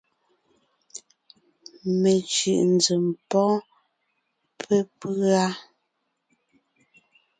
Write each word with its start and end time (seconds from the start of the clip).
Mencʉ̀ʼ 2.01 2.61
nzèm 2.75 3.05
pɔ́ɔn 3.29 3.61
pépʉ́a: 4.57 5.45